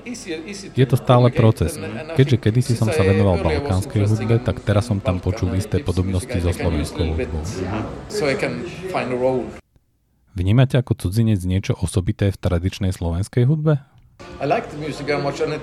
Je 0.74 0.86
to 0.88 0.96
stále 1.00 1.28
proces. 1.32 1.76
Keďže 2.16 2.38
kedysi 2.40 2.74
som 2.76 2.88
sa 2.92 3.04
venoval 3.04 3.40
balkánskej 3.44 4.04
hudbe, 4.08 4.36
tak 4.40 4.64
teraz 4.64 4.88
som 4.88 5.04
tam 5.04 5.20
počul 5.20 5.56
isté 5.56 5.84
podobnosti 5.84 6.38
so 6.40 6.52
slovenskou 6.52 7.04
hudbou. 7.14 7.44
Vnímate 10.40 10.76
ako 10.80 10.94
cudzinec 10.96 11.44
niečo 11.44 11.76
osobité 11.76 12.32
v 12.32 12.38
tradičnej 12.40 12.96
slovenskej 12.96 13.44
hudbe? 13.44 13.84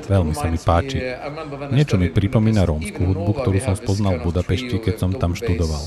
Veľmi 0.07 0.35
sa 0.37 0.53
mi 0.53 0.61
páči. 0.61 1.01
uh, 1.01 1.73
Niečo 1.73 1.97
mi 1.97 2.13
pripomína 2.13 2.69
rómsku 2.69 3.01
hudbu, 3.01 3.33
ktorú 3.41 3.59
som 3.65 3.73
spoznal 3.73 4.21
v 4.21 4.29
Budapešti, 4.29 4.77
keď 4.77 4.95
som 5.01 5.11
tam 5.17 5.33
študoval. 5.33 5.81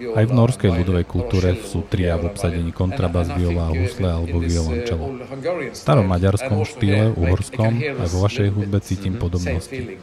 Aj 0.00 0.24
v 0.24 0.32
norskej 0.32 0.70
ľudovej 0.72 1.04
kultúre 1.04 1.58
sú 1.60 1.84
tria 1.84 2.16
v 2.16 2.32
obsadení 2.32 2.72
kontrabas, 2.72 3.28
viola 3.36 3.68
a 3.68 3.74
husle 3.76 4.08
alebo 4.08 4.40
violončelo. 4.40 5.12
V 5.12 5.76
starom 5.76 6.08
maďarskom 6.08 6.64
štýle, 6.64 7.12
uhorskom, 7.18 7.72
aj 7.82 8.08
vo 8.08 8.18
vašej 8.24 8.48
hudbe 8.48 8.78
cítim 8.80 9.20
podobnosti. 9.20 10.00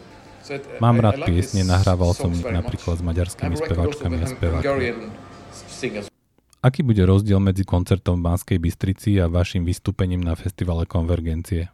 Mám 0.77 1.01
rád 1.01 1.25
piesne, 1.25 1.65
nahrával 1.65 2.13
som 2.13 2.29
ich 2.35 2.45
napríklad 2.45 3.01
s 3.01 3.03
maďarskými 3.03 3.55
speváčkami 3.57 4.17
a 4.21 4.27
spevákmi. 4.27 4.87
Aký 6.61 6.81
bude 6.83 7.03
rozdiel 7.07 7.39
medzi 7.39 7.63
koncertom 7.63 8.19
v 8.19 8.25
Banskej 8.31 8.57
Bystrici 8.59 9.17
a 9.17 9.31
vašim 9.31 9.63
vystúpením 9.63 10.21
na 10.21 10.35
festivale 10.35 10.85
Konvergencie? 10.85 11.73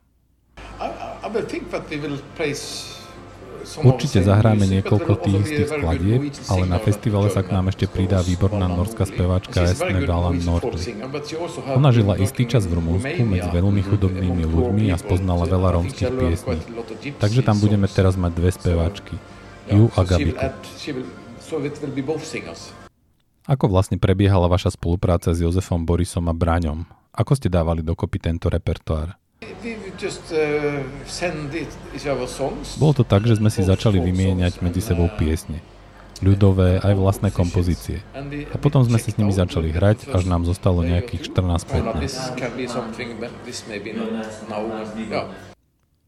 Určite 3.63 4.20
zahráme 4.28 4.68
niekoľko 4.68 5.12
tých 5.24 5.38
istých 5.48 5.68
skladieb, 5.72 6.22
ale 6.52 6.63
na 6.68 6.78
festivale 6.84 7.32
sa 7.32 7.40
k 7.42 7.56
nám 7.56 7.72
ešte 7.72 7.88
pridá 7.88 8.20
výborná 8.20 8.68
norská 8.68 9.08
speváčka 9.08 9.63
Esme 9.63 10.04
Galan 10.04 10.44
Nordli. 10.44 11.00
Ona 11.72 11.90
žila 11.96 12.20
istý 12.20 12.44
čas 12.44 12.68
v 12.68 12.75
Rumúnsku 12.75 13.24
medzi 13.24 13.48
veľmi 13.48 13.82
chudobnými 13.88 14.44
ľuďmi 14.44 14.92
a 14.92 15.00
spoznala 15.00 15.48
veľa 15.48 15.80
rómskych 15.80 16.12
piesní. 16.12 16.60
Takže 17.24 17.42
tam 17.42 17.58
budeme 17.63 17.88
teraz 17.88 18.20
mať 18.20 18.32
dve 18.36 18.52
speváčky, 18.52 19.16
Ju 19.72 19.88
a 19.96 20.02
Gabiku. 20.04 20.44
Ako 23.44 23.66
vlastne 23.68 23.96
prebiehala 24.00 24.52
vaša 24.52 24.75
spolupráca 24.75 25.32
s 25.32 25.40
Jozefom 25.40 25.88
Borisom 25.88 26.28
a 26.28 26.36
Braňom? 26.36 26.84
Ako 27.16 27.36
ste 27.36 27.48
dávali 27.48 27.80
dokopy 27.80 28.20
tento 28.20 28.52
repertoár? 28.52 29.23
Bolo 32.79 32.93
to 32.93 33.03
tak, 33.03 33.27
že 33.27 33.39
sme 33.39 33.50
si 33.50 33.62
začali 33.63 34.00
vymieňať 34.00 34.62
medzi 34.63 34.81
sebou 34.81 35.07
piesne. 35.13 35.62
Ľudové, 36.23 36.79
aj 36.79 36.93
vlastné 36.95 37.29
kompozície. 37.35 38.00
A 38.53 38.55
potom 38.55 38.79
sme 38.88 38.95
si 38.95 39.12
s 39.12 39.19
nimi 39.19 39.35
začali 39.35 39.75
hrať, 39.75 40.07
až 40.13 40.23
nám 40.23 40.47
zostalo 40.47 40.79
nejakých 40.79 41.35
14-15. 41.35 42.39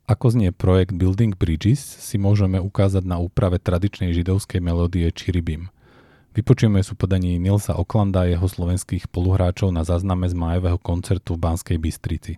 Ako 0.05 0.25
znie 0.29 0.53
projekt 0.53 0.93
Building 0.93 1.33
Bridges, 1.33 1.81
si 1.81 2.21
môžeme 2.21 2.61
ukázať 2.61 3.03
na 3.03 3.17
úprave 3.17 3.57
tradičnej 3.57 4.13
židovskej 4.13 4.61
melódie 4.61 5.09
Čiribim. 5.09 5.73
Vypočujeme 6.37 6.83
sú 6.85 6.93
podaní 6.93 7.41
Nilsa 7.41 7.73
Oklanda 7.79 8.23
a 8.23 8.29
jeho 8.29 8.43
slovenských 8.45 9.07
spoluhráčov 9.09 9.73
na 9.73 9.81
zázname 9.81 10.29
z 10.29 10.35
májového 10.37 10.77
koncertu 10.77 11.33
v 11.33 11.43
Banskej 11.47 11.79
Bystrici. 11.81 12.37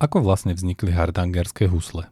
Ako 0.00 0.24
vlastne 0.24 0.56
vznikli 0.56 0.96
hardangerské 0.96 1.68
husle? 1.68 2.08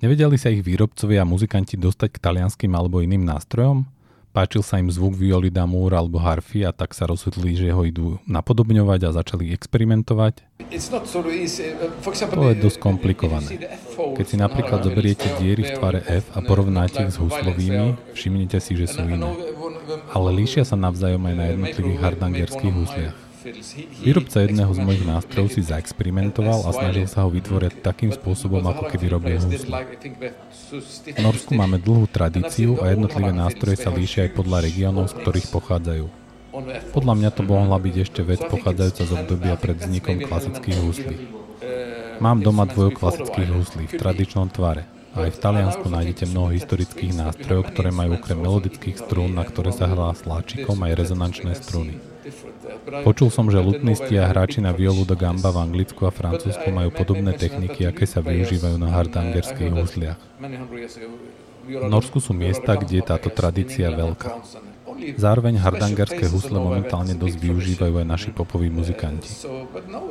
Nevedeli 0.00 0.40
sa 0.40 0.48
ich 0.48 0.64
výrobcovia 0.64 1.20
a 1.20 1.28
muzikanti 1.28 1.76
dostať 1.76 2.16
k 2.16 2.22
talianským 2.24 2.72
alebo 2.72 3.04
iným 3.04 3.20
nástrojom? 3.20 3.84
Páčil 4.32 4.64
sa 4.64 4.80
im 4.80 4.88
zvuk 4.88 5.12
violi 5.12 5.52
d'Amour 5.52 5.92
alebo 5.92 6.16
harfy 6.16 6.64
a 6.64 6.72
tak 6.72 6.96
sa 6.96 7.04
rozhodli, 7.04 7.52
že 7.52 7.68
ho 7.68 7.84
idú 7.84 8.16
napodobňovať 8.24 9.00
a 9.04 9.16
začali 9.20 9.52
experimentovať? 9.52 10.40
To 12.32 12.44
je 12.48 12.56
dosť 12.56 12.78
komplikované. 12.80 13.76
Keď 13.92 14.24
si 14.24 14.36
napríklad 14.40 14.88
zoberiete 14.88 15.28
diery 15.36 15.68
v 15.68 15.76
tvare 15.76 16.00
F 16.08 16.32
a 16.32 16.40
porovnáte 16.40 17.04
ich 17.04 17.12
s 17.12 17.20
huslovými, 17.20 18.16
všimnite 18.16 18.56
si, 18.56 18.72
že 18.72 18.88
sú 18.88 19.04
iné. 19.04 19.28
Ale 20.16 20.32
líšia 20.32 20.64
sa 20.64 20.80
navzájom 20.80 21.28
aj 21.28 21.34
na 21.36 21.44
jednotlivých 21.52 22.00
hardangerských 22.00 22.72
husliach. 22.72 23.27
Výrobca 24.04 24.44
jedného 24.44 24.72
z 24.74 24.80
mojich 24.80 25.04
nástrojov 25.04 25.48
si 25.54 25.60
zaexperimentoval 25.64 26.68
a 26.68 26.70
snažil 26.72 27.06
sa 27.08 27.24
ho 27.24 27.30
vytvoriť 27.32 27.80
takým 27.80 28.10
spôsobom, 28.12 28.60
ako 28.66 28.92
keby 28.92 29.06
robil 29.12 29.36
husle. 29.40 29.76
V 31.08 31.20
Norsku 31.20 31.52
máme 31.56 31.80
dlhú 31.80 32.08
tradíciu 32.10 32.80
a 32.82 32.92
jednotlivé 32.92 33.32
nástroje 33.32 33.80
sa 33.80 33.90
líšia 33.94 34.28
aj 34.28 34.36
podľa 34.36 34.58
regiónov, 34.68 35.08
z 35.10 35.14
ktorých 35.22 35.48
pochádzajú. 35.52 36.06
Podľa 36.90 37.14
mňa 37.14 37.30
to 37.30 37.42
mohla 37.44 37.78
byť 37.78 37.94
ešte 38.02 38.20
vec 38.24 38.40
pochádzajúca 38.48 39.02
z 39.04 39.12
obdobia 39.14 39.54
pred 39.60 39.76
vznikom 39.78 40.16
klasických 40.24 40.78
huslí. 40.82 41.16
Mám 42.18 42.42
doma 42.42 42.66
dvojo 42.66 42.90
klasických 42.96 43.50
huslí 43.54 43.84
v 43.86 43.94
tradičnom 43.94 44.50
tvare. 44.50 44.88
Aj 45.18 45.30
v 45.30 45.40
Taliansku 45.40 45.86
nájdete 45.88 46.30
mnoho 46.30 46.54
historických 46.54 47.16
nástrojov, 47.16 47.72
ktoré 47.74 47.90
majú 47.90 48.20
okrem 48.20 48.38
melodických 48.38 49.02
strún, 49.02 49.34
na 49.34 49.42
ktoré 49.42 49.74
sa 49.74 49.88
hrá 49.90 50.14
sláčikom, 50.14 50.78
aj 50.84 50.94
rezonančné 50.94 51.58
struny. 51.58 51.98
Počul 53.04 53.28
som, 53.28 53.48
že 53.48 53.60
lutnisti 53.60 54.16
a 54.20 54.28
hráči 54.28 54.60
na 54.60 54.72
violu 54.72 55.04
do 55.04 55.16
gamba 55.16 55.52
v 55.52 55.64
Anglicku 55.64 56.04
a 56.08 56.12
Francúzsku 56.12 56.68
majú 56.72 56.90
podobné 56.92 57.36
techniky, 57.36 57.88
aké 57.88 58.04
sa 58.04 58.24
využívajú 58.24 58.76
na 58.76 58.92
hardangerských 58.92 59.72
husliach. 59.72 60.18
V 61.68 61.84
Norsku 61.84 62.16
sú 62.16 62.32
miesta, 62.32 62.80
kde 62.80 63.00
je 63.00 63.04
táto 63.04 63.28
tradícia 63.28 63.92
veľká. 63.92 64.40
Zároveň 65.14 65.62
hardangerské 65.62 66.26
husle 66.26 66.58
momentálne 66.58 67.14
dosť 67.14 67.36
využívajú 67.38 67.94
aj 68.02 68.06
naši 68.08 68.30
popoví 68.34 68.66
muzikanti. 68.72 69.30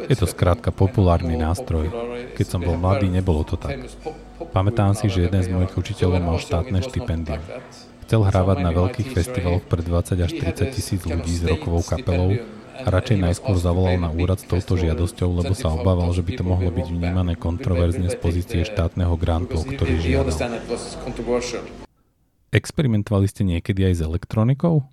Je 0.08 0.16
to 0.16 0.30
skrátka 0.30 0.72
populárny 0.72 1.36
nástroj. 1.36 1.92
Keď 2.40 2.46
som 2.46 2.62
bol 2.64 2.80
mladý, 2.80 3.12
nebolo 3.12 3.44
to 3.44 3.60
tak. 3.60 3.84
Pamätám 4.54 4.96
si, 4.96 5.12
že 5.12 5.28
jeden 5.28 5.44
z 5.44 5.52
mojich 5.52 5.76
učiteľov 5.76 6.22
mal 6.24 6.38
štátne 6.40 6.80
štipendium. 6.86 7.42
Chcel 8.08 8.24
hrávať 8.24 8.64
na 8.64 8.72
veľkých 8.72 9.12
festivaloch 9.12 9.68
pre 9.68 9.84
20 9.84 10.16
až 10.24 10.32
30 10.32 10.72
tisíc 10.72 11.04
ľudí 11.04 11.28
s 11.28 11.44
rokovou 11.44 11.84
kapelou 11.84 12.40
a 12.80 12.88
radšej 12.88 13.20
najskôr 13.20 13.60
zavolal 13.60 14.00
na 14.00 14.08
úrad 14.08 14.40
s 14.40 14.48
touto 14.48 14.80
žiadosťou, 14.80 15.44
lebo 15.44 15.52
sa 15.52 15.76
obával, 15.76 16.16
že 16.16 16.24
by 16.24 16.40
to 16.40 16.44
mohlo 16.48 16.72
byť 16.72 16.88
vnímané 16.88 17.36
kontroverzne 17.36 18.08
z 18.08 18.16
pozície 18.16 18.64
štátneho 18.64 19.12
grantu, 19.20 19.60
ktorý 19.60 20.00
žiadal. 20.00 20.32
Experimentovali 22.56 23.28
ste 23.28 23.44
niekedy 23.44 23.92
aj 23.92 23.94
s 24.00 24.02
elektronikou? 24.08 24.88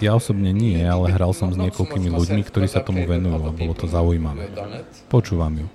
Ja 0.00 0.16
osobne 0.16 0.48
nie, 0.56 0.80
ale 0.80 1.12
hral 1.12 1.36
som 1.36 1.52
s 1.52 1.60
niekoľkými 1.60 2.08
ľuďmi, 2.08 2.40
ktorí 2.40 2.72
sa 2.72 2.80
tomu 2.80 3.04
venujú 3.04 3.44
a 3.44 3.52
bolo 3.52 3.76
to 3.76 3.84
zaujímavé. 3.84 4.48
Počúvam 5.12 5.60
ju. 5.60 5.68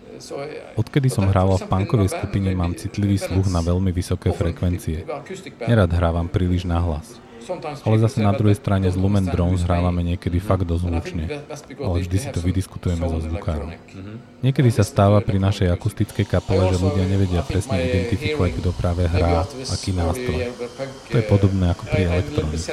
Odkedy 0.75 1.07
som 1.07 1.27
hrával 1.31 1.57
v 1.59 1.67
punkovej 1.71 2.09
skupine, 2.11 2.51
mám 2.51 2.75
citlivý 2.75 3.15
sluch 3.15 3.47
na 3.47 3.63
veľmi 3.63 3.89
vysoké 3.95 4.35
frekvencie. 4.35 5.07
Nerad 5.65 5.91
hrávam 5.95 6.27
príliš 6.27 6.67
nahlas. 6.67 7.28
Ale 7.85 7.95
zase 7.97 8.21
na 8.21 8.33
druhej 8.33 8.57
strane 8.57 8.87
z 8.89 8.97
Lumen 8.97 9.25
Drones 9.25 9.65
hrávame 9.65 10.05
niekedy 10.05 10.37
fakt 10.37 10.65
dosť 10.65 10.83
zvučne. 10.85 11.23
Ale 11.81 11.95
vždy 12.05 12.17
si 12.17 12.27
to 12.29 12.39
vydiskutujeme 12.39 13.03
so 13.05 13.19
zvukárom. 13.23 13.73
Niekedy 14.39 14.69
sa 14.71 14.87
stáva 14.87 15.19
pri 15.19 15.41
našej 15.41 15.67
akustickej 15.73 16.25
kapele, 16.29 16.71
že 16.71 16.77
ľudia 16.79 17.05
nevedia 17.09 17.41
presne 17.43 17.81
identifikovať, 17.81 18.49
kto 18.61 18.69
práve 18.71 19.03
hrá, 19.09 19.43
aký 19.67 19.91
nástroj. 19.91 20.53
To 21.11 21.15
je 21.19 21.25
podobné 21.25 21.65
ako 21.73 21.83
pri 21.89 22.01
elektronike. 22.07 22.71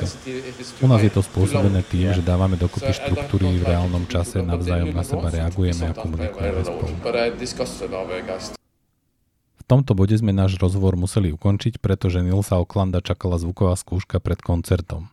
U 0.85 0.87
nás 0.87 1.01
je 1.03 1.12
to 1.12 1.23
spôsobené 1.25 1.83
tým, 1.87 2.12
že 2.15 2.23
dávame 2.23 2.55
dokopy 2.61 2.93
štruktúry 2.93 3.59
v 3.59 3.65
reálnom 3.67 4.05
čase, 4.07 4.45
navzájom 4.45 4.95
na 4.95 5.03
seba 5.03 5.29
reagujeme 5.33 5.91
a 5.91 5.93
komunikujeme 5.97 6.62
spolu. 6.62 6.93
Tomto 9.66 9.98
bode 9.98 10.14
sme 10.14 10.31
náš 10.31 10.62
rozhovor 10.62 10.94
museli 10.94 11.35
ukončiť, 11.35 11.83
pretože 11.83 12.22
Nilsa 12.22 12.62
Oklanda 12.62 13.02
čakala 13.02 13.35
zvuková 13.35 13.74
skúška 13.74 14.22
pred 14.22 14.38
koncertom. 14.38 15.11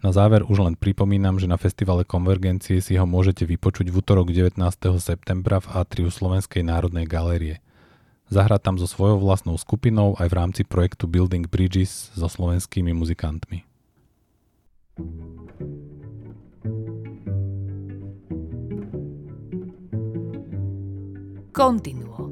Na 0.00 0.16
záver 0.16 0.48
už 0.48 0.64
len 0.64 0.74
pripomínam, 0.80 1.36
že 1.36 1.44
na 1.44 1.60
festivale 1.60 2.00
Konvergencie 2.02 2.80
si 2.80 2.96
ho 2.96 3.04
môžete 3.04 3.44
vypočuť 3.44 3.92
v 3.92 4.00
útorok 4.00 4.32
19. 4.32 4.56
septembra 4.96 5.60
v 5.60 5.76
atriu 5.76 6.08
Slovenskej 6.08 6.64
národnej 6.64 7.04
galérie. 7.04 7.60
Zahrá 8.32 8.56
tam 8.56 8.80
so 8.80 8.88
svojou 8.88 9.20
vlastnou 9.20 9.60
skupinou 9.60 10.16
aj 10.16 10.32
v 10.32 10.36
rámci 10.40 10.62
projektu 10.64 11.04
Building 11.04 11.44
Bridges 11.52 12.16
so 12.16 12.32
slovenskými 12.32 12.96
muzikantmi. 12.96 13.68
Continue 21.52 22.31